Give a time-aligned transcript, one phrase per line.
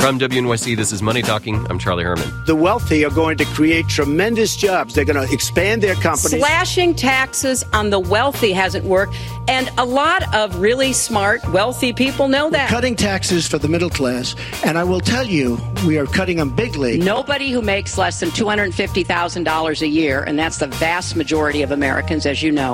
[0.00, 1.66] From WNYC, this is Money Talking.
[1.68, 2.32] I'm Charlie Herman.
[2.46, 4.94] The wealthy are going to create tremendous jobs.
[4.94, 6.40] They're going to expand their companies.
[6.40, 9.14] Slashing taxes on the wealthy hasn't worked.
[9.46, 12.70] And a lot of really smart, wealthy people know that.
[12.70, 14.34] We're cutting taxes for the middle class.
[14.64, 16.96] And I will tell you, we are cutting them bigly.
[16.96, 22.24] Nobody who makes less than $250,000 a year, and that's the vast majority of Americans,
[22.24, 22.72] as you know,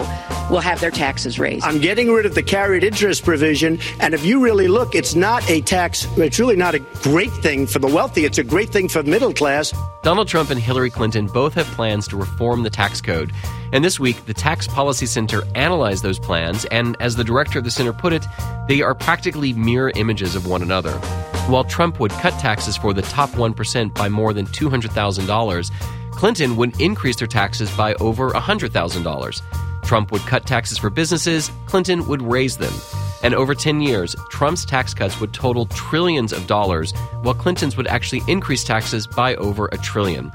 [0.48, 1.64] will have their taxes raised.
[1.64, 3.80] I'm getting rid of the carried interest provision.
[3.98, 6.80] And if you really look, it's not a tax, it's really not a
[7.16, 8.26] great thing for the wealthy.
[8.26, 9.72] It's a great thing for middle class.
[10.02, 13.32] Donald Trump and Hillary Clinton both have plans to reform the tax code.
[13.72, 17.64] And this week, the Tax Policy Center analyzed those plans, and as the director of
[17.64, 18.26] the center put it,
[18.68, 20.93] they are practically mirror images of one another.
[21.48, 25.71] While Trump would cut taxes for the top 1% by more than $200,000,
[26.10, 29.82] Clinton would increase their taxes by over $100,000.
[29.85, 32.74] Trump would cut taxes for businesses, Clinton would raise them.
[33.27, 37.89] And over 10 years, Trump's tax cuts would total trillions of dollars, while Clinton's would
[37.89, 40.30] actually increase taxes by over a trillion.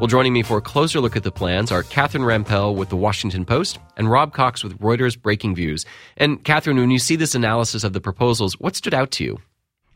[0.00, 2.96] Well, joining me for a closer look at the plans are Catherine Rampell with the
[2.96, 5.86] Washington Post and Rob Cox with Reuters Breaking Views.
[6.16, 9.38] And Catherine, when you see this analysis of the proposals, what stood out to you?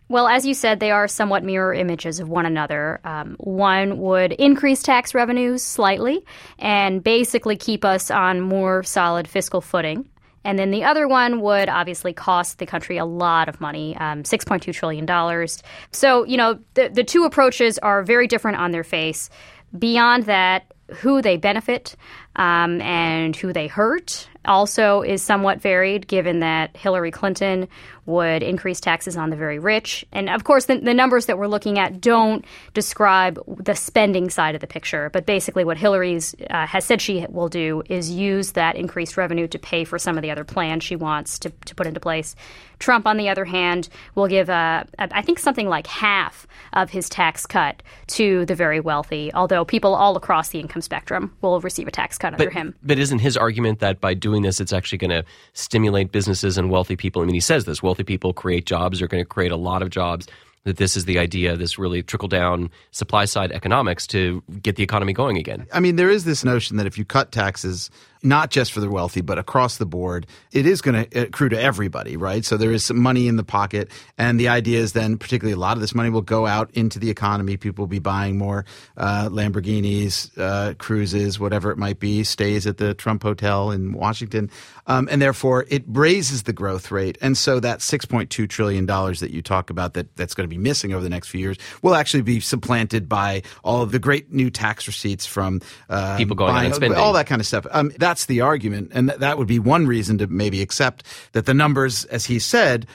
[0.08, 3.00] Well, as you said, they are somewhat mirror images of one another.
[3.02, 6.24] Um, one would increase tax revenues slightly
[6.60, 10.08] and basically keep us on more solid fiscal footing.
[10.46, 14.22] And then the other one would obviously cost the country a lot of money, um,
[14.22, 15.48] $6.2 trillion.
[15.90, 19.28] So, you know, the, the two approaches are very different on their face.
[19.76, 21.96] Beyond that, who they benefit
[22.36, 27.68] um, and who they hurt also is somewhat varied, given that Hillary Clinton
[28.06, 30.04] would increase taxes on the very rich.
[30.12, 34.54] And of course, the, the, numbers that we're looking at don't describe the spending side
[34.54, 35.10] of the picture.
[35.12, 39.48] But basically, what Hillary uh, has said she will do is use that increased revenue
[39.48, 42.36] to pay for some of the other plans she wants to, to put into place.
[42.78, 47.08] Trump, on the other hand, will give, uh, I think, something like half of his
[47.08, 51.88] tax cut to the very wealthy, although people all across the income spectrum will receive
[51.88, 52.74] a tax cut under him.
[52.82, 56.70] But isn't his argument that by doing this, it's actually going to stimulate businesses and
[56.70, 57.22] wealthy people?
[57.22, 59.82] I mean, he says this wealthy people create jobs, they're going to create a lot
[59.82, 60.26] of jobs
[60.66, 64.82] that this is the idea, this really trickle down supply side economics to get the
[64.82, 65.64] economy going again.
[65.72, 67.88] I mean, there is this notion that if you cut taxes,
[68.26, 71.60] not just for the wealthy, but across the board, it is going to accrue to
[71.60, 72.44] everybody, right?
[72.44, 73.90] So there is some money in the pocket.
[74.18, 76.98] And the idea is then, particularly, a lot of this money will go out into
[76.98, 77.56] the economy.
[77.56, 78.64] People will be buying more
[78.96, 84.50] uh, Lamborghinis, uh, cruises, whatever it might be, stays at the Trump Hotel in Washington.
[84.88, 87.18] Um, and therefore, it raises the growth rate.
[87.20, 90.92] And so that $6.2 trillion that you talk about that, that's going to be missing
[90.92, 94.50] over the next few years will actually be supplanted by all of the great new
[94.50, 96.98] tax receipts from uh, people going out and spending.
[96.98, 97.66] All that kind of stuff.
[97.70, 98.92] Um, that's the argument.
[98.94, 102.38] And th- that would be one reason to maybe accept that the numbers, as he
[102.38, 102.86] said,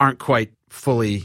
[0.00, 1.24] aren't quite fully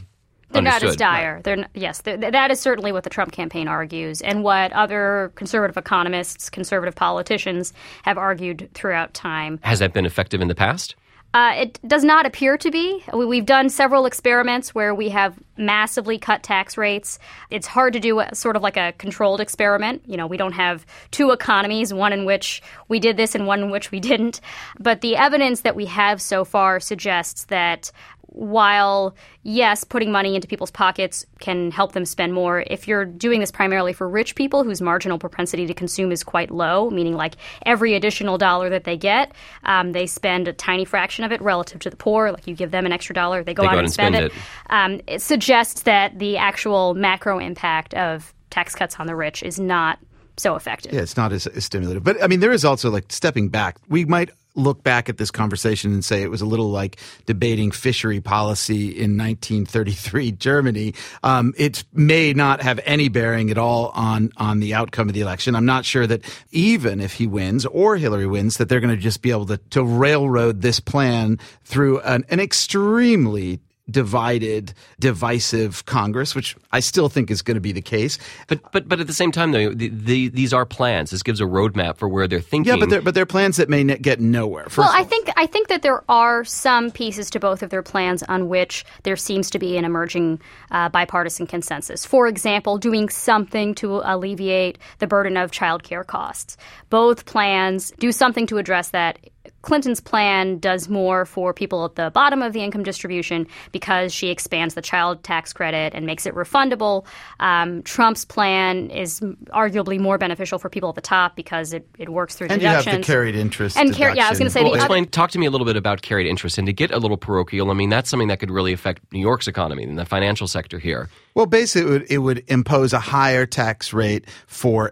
[0.51, 0.83] they're Understood.
[0.83, 1.41] not as dire.
[1.43, 5.31] They're not, yes, they're, that is certainly what the Trump campaign argues, and what other
[5.35, 7.73] conservative economists, conservative politicians
[8.03, 9.59] have argued throughout time.
[9.63, 10.95] Has that been effective in the past?
[11.35, 13.03] Uh, it does not appear to be.
[13.13, 17.19] We've done several experiments where we have massively cut tax rates.
[17.49, 20.01] It's hard to do a, sort of like a controlled experiment.
[20.05, 23.63] You know, we don't have two economies, one in which we did this and one
[23.63, 24.39] in which we didn't.
[24.79, 27.91] But the evidence that we have so far suggests that
[28.27, 33.39] while yes, putting money into people's pockets can help them spend more, if you're doing
[33.39, 37.35] this primarily for rich people whose marginal propensity to consume is quite low, meaning like
[37.65, 39.31] every additional dollar that they get,
[39.63, 42.31] um, they spend a tiny fraction of it relative to the poor.
[42.31, 44.15] Like you give them an extra dollar, they go, they out go and, and spend,
[44.15, 44.33] spend it.
[44.33, 44.41] it.
[44.69, 49.59] Um, it suggests that the actual macro impact of tax cuts on the rich is
[49.59, 49.99] not
[50.37, 50.93] so effective.
[50.93, 52.03] Yeah, it's not as, as stimulative.
[52.03, 53.77] But I mean, there is also like stepping back.
[53.87, 57.71] We might look back at this conversation and say it was a little like debating
[57.71, 60.93] fishery policy in 1933 Germany.
[61.23, 65.21] Um, it may not have any bearing at all on on the outcome of the
[65.21, 65.55] election.
[65.55, 66.21] I'm not sure that
[66.51, 69.57] even if he wins or Hillary wins, that they're going to just be able to,
[69.71, 73.59] to railroad this plan through an, an extremely
[73.89, 78.17] divided, divisive Congress, which I still think is going to be the case.
[78.47, 81.11] But but but at the same time, though, the, the, these are plans.
[81.11, 82.73] This gives a roadmap for where they're thinking.
[82.73, 84.67] Yeah, but they're, but they're plans that may get nowhere.
[84.75, 88.23] Well, I think I think that there are some pieces to both of their plans
[88.23, 90.41] on which there seems to be an emerging
[90.71, 92.05] uh, bipartisan consensus.
[92.05, 96.57] For example, doing something to alleviate the burden of child care costs.
[96.89, 99.19] Both plans do something to address that
[99.65, 104.29] Clinton's plan does more for people at the bottom of the income distribution because she
[104.29, 107.05] expands the child tax credit and makes it refundable.
[107.39, 112.09] Um, Trump's plan is arguably more beneficial for people at the top because it, it
[112.09, 112.85] works through and deductions.
[112.85, 113.75] you have the carried interest.
[113.75, 115.07] And car- yeah, I was going to say well, the explain.
[115.07, 117.71] Talk to me a little bit about carried interest, and to get a little parochial.
[117.71, 120.77] I mean, that's something that could really affect New York's economy and the financial sector
[120.77, 121.09] here.
[121.33, 124.91] Well, basically, it would, it would impose a higher tax rate for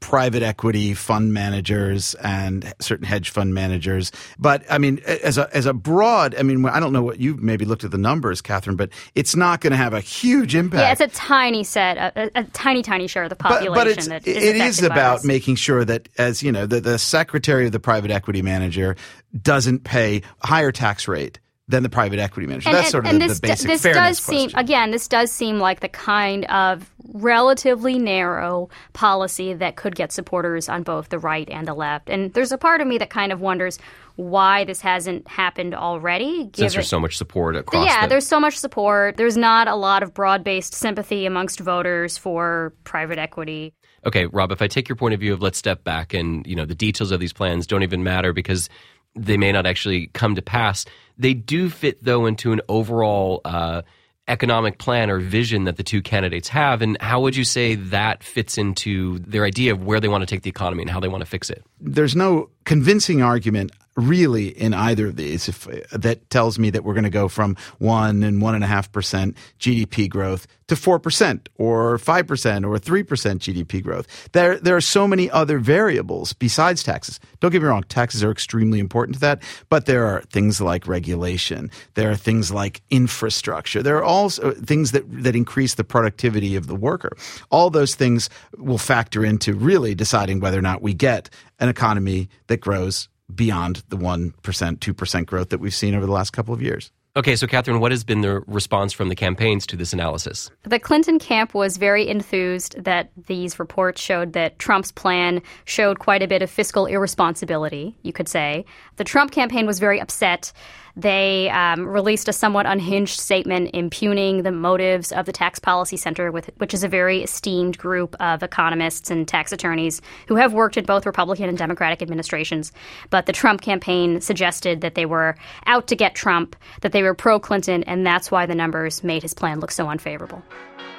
[0.00, 4.10] private equity fund managers and certain hedge fund managers.
[4.38, 7.36] But I mean, as a as a broad, I mean, I don't know what you
[7.36, 10.80] maybe looked at the numbers, Catherine, but it's not going to have a huge impact.
[10.80, 13.74] Yeah, it's a tiny set, a, a tiny, tiny share of the population.
[13.74, 16.80] But, but it's, that it is, is about making sure that, as you know, the,
[16.80, 18.96] the secretary of the private equity manager
[19.40, 21.38] doesn't pay a higher tax rate
[21.68, 22.68] than the private equity manager.
[22.68, 24.58] And, That's and, sort of the, this, the basic this fairness does seem question.
[24.58, 30.68] again this does seem like the kind of relatively narrow policy that could get supporters
[30.68, 33.32] on both the right and the left and there's a part of me that kind
[33.32, 33.78] of wonders
[34.16, 37.86] why this hasn't happened already Since there's so much support across.
[37.86, 39.16] yeah, the, there's so much support.
[39.16, 43.72] There's not a lot of broad-based sympathy amongst voters for private equity.
[44.04, 46.54] Okay, Rob, if I take your point of view of let's step back and, you
[46.54, 48.68] know, the details of these plans don't even matter because
[49.14, 50.84] they may not actually come to pass.
[51.16, 53.82] They do fit, though, into an overall uh,
[54.30, 56.80] economic plan or vision that the two candidates have.
[56.80, 60.26] And how would you say that fits into their idea of where they want to
[60.26, 61.62] take the economy and how they want to fix it?
[61.80, 66.94] There's no convincing argument really in either of these if, that tells me that we're
[66.94, 70.98] going to go from one and one and a half percent GDP growth to four
[71.00, 74.06] percent or five percent or three percent GDP growth.
[74.32, 77.18] There, there are so many other variables besides taxes.
[77.40, 80.86] Don't get me wrong; taxes are extremely important to that, but there are things like
[80.86, 81.70] regulation.
[81.94, 83.82] There are things like infrastructure.
[83.82, 87.16] There are also things that that increase the productivity of the worker.
[87.50, 91.28] All those things will factor into really deciding whether or not we get
[91.58, 96.30] an economy that grows beyond the 1%, 2% growth that we've seen over the last
[96.30, 96.90] couple of years.
[97.16, 100.48] Okay, so Catherine, what has been the response from the campaigns to this analysis?
[100.62, 106.22] The Clinton camp was very enthused that these reports showed that Trump's plan showed quite
[106.22, 108.64] a bit of fiscal irresponsibility, you could say.
[108.94, 110.52] The Trump campaign was very upset.
[111.00, 116.30] They um, released a somewhat unhinged statement impugning the motives of the Tax Policy Center,
[116.30, 120.76] with, which is a very esteemed group of economists and tax attorneys who have worked
[120.76, 122.70] in both Republican and Democratic administrations.
[123.08, 125.36] But the Trump campaign suggested that they were
[125.66, 129.22] out to get Trump, that they were pro Clinton, and that's why the numbers made
[129.22, 130.42] his plan look so unfavorable.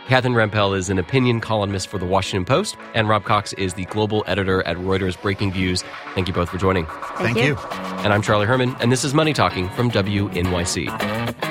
[0.07, 3.85] Catherine Rampell is an opinion columnist for the Washington Post, and Rob Cox is the
[3.85, 5.83] global editor at Reuters Breaking Views.
[6.15, 6.85] Thank you both for joining.
[6.87, 7.43] Thank Thank you.
[7.43, 7.55] you.
[8.03, 11.50] And I'm Charlie Herman, and this is Money Talking from WNYC.